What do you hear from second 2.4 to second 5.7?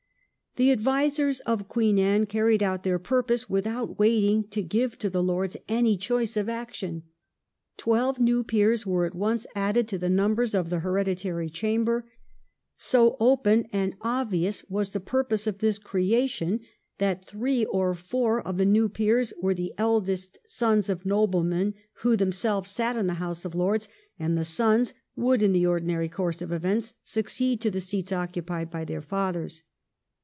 out their purpose without waiting to give to the Lords